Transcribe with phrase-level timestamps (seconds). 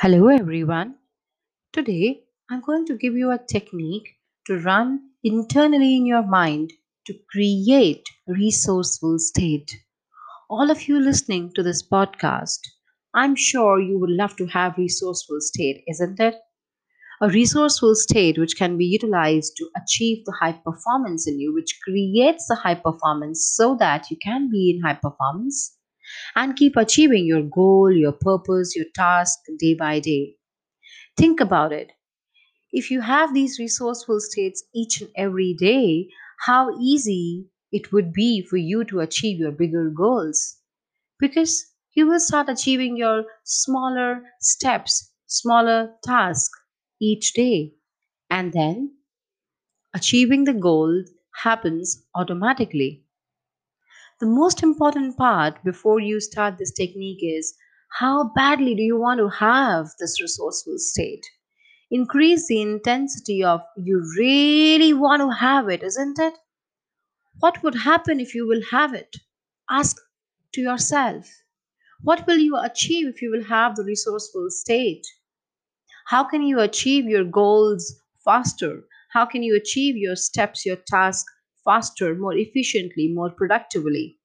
[0.00, 0.94] Hello everyone.
[1.72, 4.08] Today I'm going to give you a technique
[4.46, 6.72] to run internally in your mind
[7.06, 9.74] to create resourceful state.
[10.48, 12.60] All of you listening to this podcast,
[13.12, 16.36] I'm sure you would love to have resourceful state, isn't it?
[17.20, 21.76] A resourceful state which can be utilized to achieve the high performance in you, which
[21.82, 25.76] creates the high performance so that you can be in high performance
[26.36, 30.36] and keep achieving your goal, your purpose, your task day by day.
[31.16, 31.92] Think about it.
[32.72, 36.08] If you have these resourceful states each and every day,
[36.46, 40.56] how easy it would be for you to achieve your bigger goals.
[41.20, 46.58] Because you will start achieving your smaller steps, smaller tasks
[47.00, 47.74] each day.
[48.30, 48.96] And then
[49.94, 51.04] achieving the goal
[51.42, 53.04] happens automatically.
[54.20, 57.54] The most important part before you start this technique is
[57.98, 61.24] how badly do you want to have this resourceful state?
[61.90, 66.34] Increase the intensity of you really want to have it, isn't it?
[67.40, 69.16] What would happen if you will have it?
[69.70, 69.96] Ask
[70.54, 71.26] to yourself.
[72.02, 75.06] What will you achieve if you will have the resourceful state?
[76.06, 78.84] How can you achieve your goals faster?
[79.12, 81.32] How can you achieve your steps, your tasks
[81.68, 84.18] faster, more efficiently, more productively?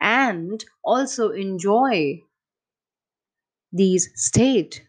[0.00, 2.22] And also enjoy
[3.72, 4.86] these state.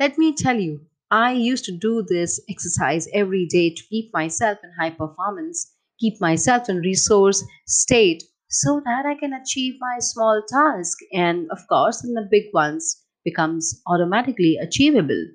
[0.00, 4.58] Let me tell you, I used to do this exercise every day to keep myself
[4.64, 5.70] in high performance,
[6.00, 11.58] keep myself in resource state so that I can achieve my small task and of
[11.68, 15.26] course in the big ones becomes automatically achievable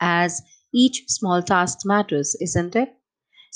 [0.00, 0.40] as
[0.72, 2.95] each small task matters, isn't it?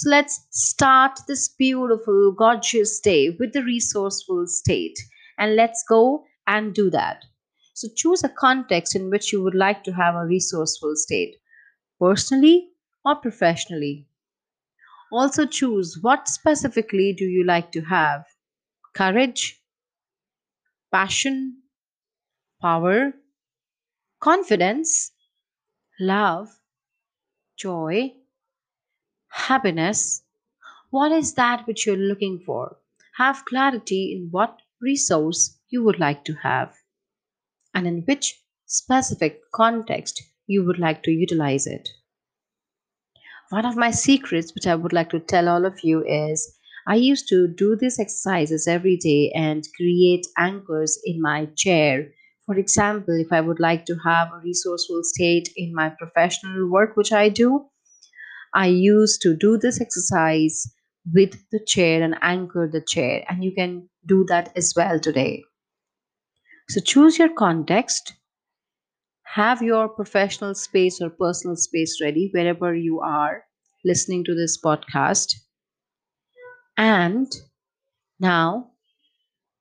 [0.00, 4.98] So let's start this beautiful, gorgeous day with the resourceful state
[5.36, 7.26] and let's go and do that.
[7.74, 11.36] So choose a context in which you would like to have a resourceful state,
[12.00, 12.70] personally
[13.04, 14.08] or professionally.
[15.12, 18.24] Also choose what specifically do you like to have
[18.94, 19.62] courage,
[20.92, 21.62] passion,
[22.60, 23.12] power,
[24.20, 25.10] confidence,
[26.00, 26.60] love,
[27.56, 28.12] joy,
[29.30, 30.22] happiness.
[30.90, 32.78] What is that which you're looking for?
[33.18, 36.76] Have clarity in what resource you would like to have
[37.74, 41.88] and in which specific context you would like to utilize it.
[43.50, 46.94] One of my secrets, which I would like to tell all of you, is I
[46.96, 52.12] used to do these exercises every day and create anchors in my chair.
[52.46, 56.96] For example, if I would like to have a resourceful state in my professional work,
[56.96, 57.69] which I do,
[58.54, 60.66] I used to do this exercise
[61.12, 65.44] with the chair and anchor the chair, and you can do that as well today.
[66.70, 68.14] So choose your context,
[69.32, 73.46] have your professional space or personal space ready wherever you are
[73.82, 75.36] listening to this podcast.
[76.76, 77.30] And
[78.20, 78.72] now,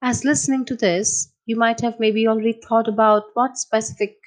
[0.02, 4.19] as listening to this, you might have maybe already thought about what specific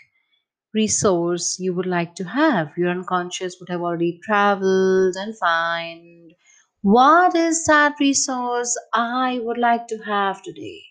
[0.75, 2.77] resource you would like to have.
[2.77, 6.35] Your unconscious would have already traveled and find
[6.83, 10.83] what is that resource I would like to have today.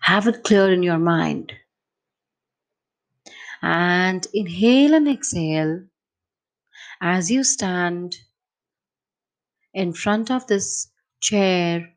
[0.00, 1.52] Have it clear in your mind.
[3.60, 5.84] And inhale and exhale
[7.00, 8.18] as you stand
[9.72, 10.88] in front of this
[11.20, 11.94] chair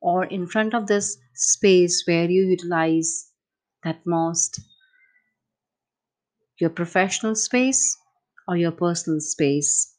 [0.00, 3.30] or in front of this space where you utilize
[3.86, 4.60] that most
[6.58, 7.96] your professional space
[8.48, 9.94] or your personal space.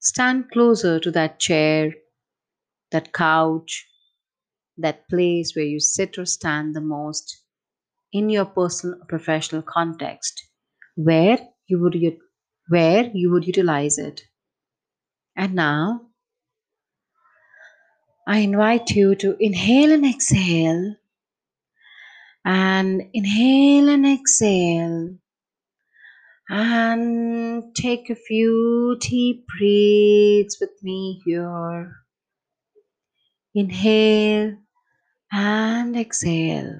[0.00, 1.92] Stand closer to that chair,
[2.92, 3.88] that couch,
[4.78, 7.42] that place where you sit or stand the most
[8.12, 10.48] in your personal or professional context
[10.96, 11.38] where
[11.68, 11.96] you would
[12.68, 14.22] where you would utilize it.
[15.36, 16.10] And now
[18.26, 20.96] I invite you to inhale and exhale
[22.44, 25.16] and inhale and exhale
[26.48, 31.96] and take a few deep breaths with me here.
[33.54, 34.56] Inhale
[35.32, 36.78] and exhale.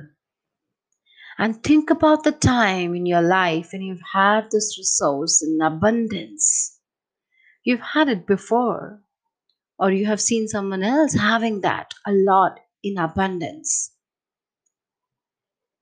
[1.38, 6.78] And think about the time in your life when you've had this resource in abundance.
[7.64, 9.02] You've had it before,
[9.78, 13.93] or you have seen someone else having that a lot in abundance.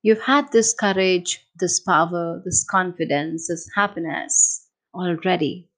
[0.03, 5.69] You've had this courage, this power, this confidence, this happiness already.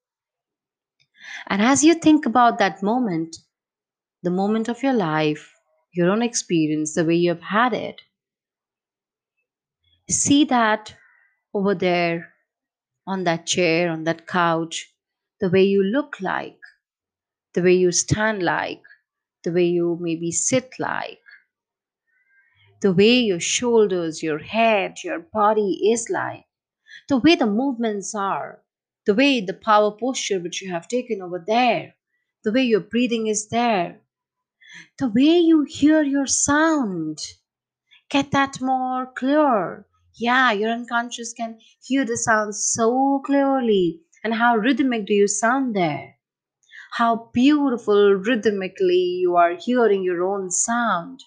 [1.46, 3.36] And as you think about that moment,
[4.22, 5.54] the moment of your life
[5.94, 8.02] your own experience, the way you have had it.
[10.10, 10.94] See that
[11.54, 12.32] over there
[13.06, 14.92] on that chair, on that couch,
[15.40, 16.58] the way you look like,
[17.54, 18.82] the way you stand like,
[19.44, 21.20] the way you maybe sit like,
[22.84, 26.44] the way your shoulders, your head, your body is like,
[27.08, 28.62] the way the movements are,
[29.06, 31.94] the way the power posture which you have taken over there,
[32.44, 34.02] the way your breathing is there,
[34.98, 37.18] the way you hear your sound.
[38.10, 39.86] Get that more clear.
[40.16, 44.02] Yeah, your unconscious can hear the sound so clearly.
[44.22, 46.16] And how rhythmic do you sound there?
[46.92, 51.20] How beautiful rhythmically you are hearing your own sound.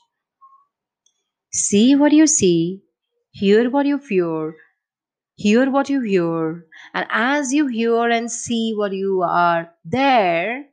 [1.52, 2.84] See what you see,
[3.32, 4.56] hear what you hear,
[5.36, 10.70] hear what you hear, and as you hear and see what you are there,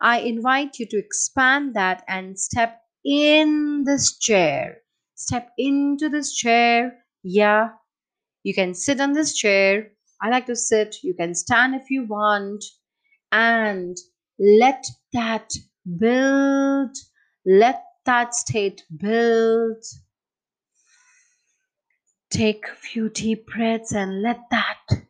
[0.00, 4.82] I invite you to expand that and step in this chair.
[5.14, 7.04] Step into this chair.
[7.22, 7.70] Yeah,
[8.44, 9.92] you can sit on this chair.
[10.22, 10.96] I like to sit.
[11.02, 12.64] You can stand if you want.
[13.32, 13.96] And
[14.38, 15.52] let that
[15.98, 16.96] build.
[17.46, 19.84] Let that state build.
[22.30, 25.04] Take a few deep breaths and let that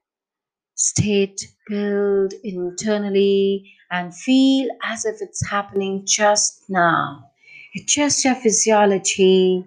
[0.74, 7.30] state build internally and feel as if it's happening just now.
[7.72, 9.64] It's just your physiology.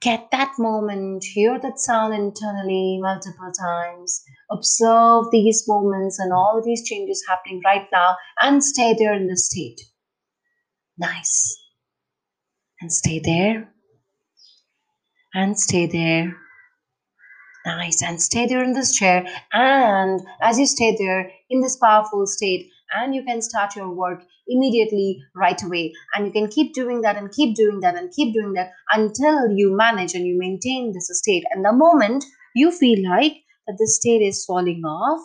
[0.00, 4.24] Get that moment, hear that sound internally multiple times.
[4.50, 9.36] Observe these moments and all these changes happening right now and stay there in the
[9.36, 9.80] state.
[11.00, 11.56] Nice.
[12.82, 13.72] And stay there.
[15.32, 16.36] And stay there.
[17.64, 18.02] Nice.
[18.02, 19.26] And stay there in this chair.
[19.54, 24.24] And as you stay there in this powerful state, and you can start your work
[24.46, 25.94] immediately right away.
[26.14, 29.50] And you can keep doing that and keep doing that and keep doing that until
[29.52, 31.44] you manage and you maintain this state.
[31.52, 32.24] And the moment
[32.54, 33.36] you feel like
[33.66, 35.20] that the state is falling off,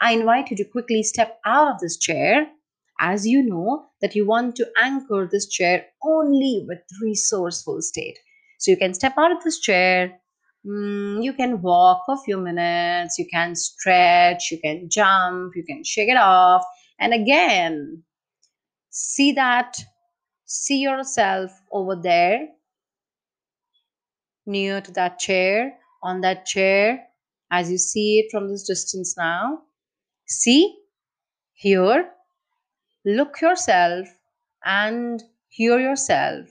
[0.00, 2.46] I invite you to quickly step out of this chair
[3.02, 8.18] as you know that you want to anchor this chair only with resourceful state.
[8.60, 10.20] So you can step out of this chair,
[10.66, 15.64] Mm, you can walk for a few minutes, you can stretch, you can jump, you
[15.64, 16.64] can shake it off.
[17.00, 18.04] And again,
[18.90, 19.76] see that,
[20.46, 22.48] see yourself over there
[24.46, 27.08] near to that chair, on that chair,
[27.50, 29.62] as you see it from this distance now.
[30.28, 30.78] See,
[31.54, 32.10] here,
[33.04, 34.08] look yourself
[34.64, 36.48] and hear yourself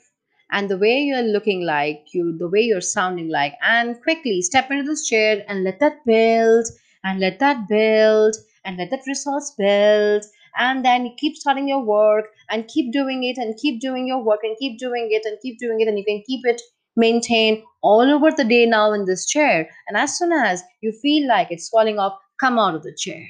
[0.51, 4.69] and the way you're looking like you the way you're sounding like and quickly step
[4.69, 6.67] into this chair and let that build
[7.03, 10.23] and let that build and let that resource build
[10.57, 14.41] and then keep starting your work and keep doing it and keep doing your work
[14.43, 16.61] and keep doing it and keep doing it and you can keep it
[16.95, 19.69] maintained all over the day now in this chair.
[19.87, 23.25] And as soon as you feel like it's falling off come out of the chair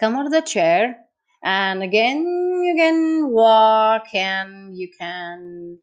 [0.00, 0.96] come out of the chair
[1.42, 2.18] and again
[2.62, 5.78] you can walk and you can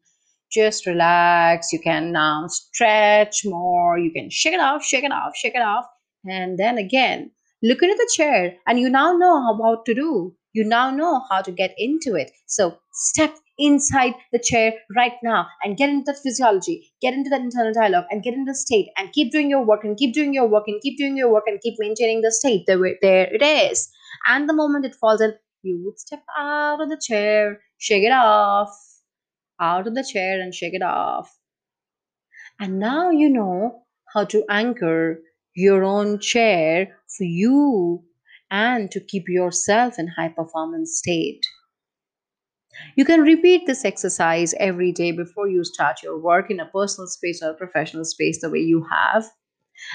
[0.50, 5.34] just relax you can now stretch more you can shake it off shake it off
[5.36, 5.86] shake it off
[6.26, 7.30] and then again
[7.62, 10.34] look into the chair and you now know how what to do.
[10.52, 12.30] You now know how to get into it.
[12.46, 17.42] So step inside the chair right now and get into that physiology get into that
[17.42, 20.32] internal dialogue and get into the state and keep doing your work and keep doing
[20.32, 23.42] your work and keep doing your work and keep maintaining the state there, there it
[23.42, 23.90] is
[24.26, 28.12] and the moment it falls in you would step out of the chair, shake it
[28.12, 28.70] off,
[29.60, 31.32] out of the chair and shake it off.
[32.58, 35.20] And now you know how to anchor
[35.54, 38.04] your own chair for you
[38.50, 41.44] and to keep yourself in high performance state.
[42.96, 47.06] You can repeat this exercise every day before you start your work in a personal
[47.06, 49.24] space or professional space the way you have.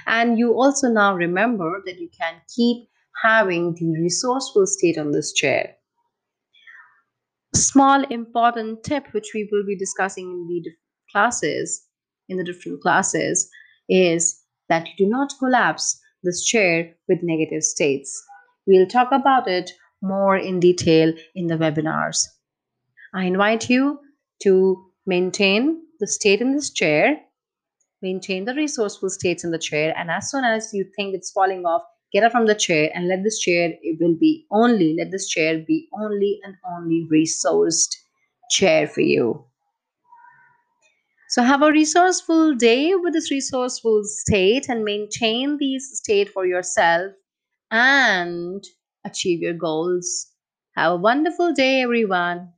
[0.06, 2.88] And you also now remember that you can keep
[3.22, 5.76] having the resourceful state on this chair.
[7.56, 10.72] Small important tip which we will be discussing in the
[11.12, 11.88] classes,
[12.30, 13.50] in the different classes,
[13.90, 18.22] is that you do not collapse this chair with negative states.
[18.66, 19.72] We'll talk about it
[20.02, 22.20] more in detail in the webinars.
[23.14, 24.00] I invite you
[24.44, 27.18] to maintain the state in this chair,
[28.02, 31.66] maintain the resourceful states in the chair, and as soon as you think it's falling
[31.66, 31.82] off,
[32.14, 35.28] get up from the chair and let this chair it will be only let this
[35.30, 37.96] chair be only and only resourced
[38.52, 39.46] chair for you
[41.30, 47.14] so have a resourceful day with this resourceful state and maintain this state for yourself
[47.72, 48.64] and
[49.06, 50.28] achieve your goals
[50.76, 52.54] Have a wonderful day, everyone.